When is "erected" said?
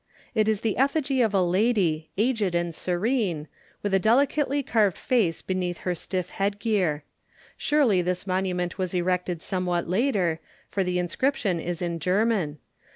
8.95-9.43